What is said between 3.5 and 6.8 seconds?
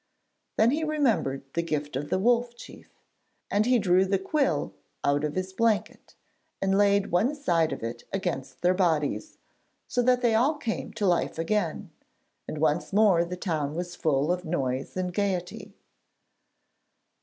and he drew the quill out of his blanket and